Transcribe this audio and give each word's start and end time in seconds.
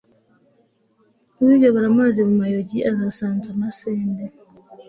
uyobora 1.41 1.85
amazi 1.93 2.19
mu 2.27 2.35
mayogi, 2.41 2.79
ugasanza 2.91 3.47
amasinde 3.55 4.23